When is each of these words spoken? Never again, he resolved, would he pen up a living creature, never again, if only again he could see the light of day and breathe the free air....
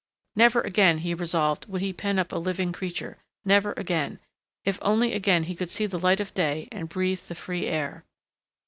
Never 0.35 0.61
again, 0.61 0.97
he 1.05 1.13
resolved, 1.13 1.67
would 1.69 1.81
he 1.83 1.93
pen 1.93 2.17
up 2.17 2.31
a 2.31 2.37
living 2.39 2.71
creature, 2.73 3.19
never 3.45 3.73
again, 3.77 4.17
if 4.65 4.79
only 4.81 5.13
again 5.13 5.43
he 5.43 5.55
could 5.55 5.69
see 5.69 5.85
the 5.85 5.99
light 5.99 6.19
of 6.19 6.33
day 6.33 6.67
and 6.71 6.89
breathe 6.89 7.19
the 7.27 7.35
free 7.35 7.67
air.... 7.67 8.01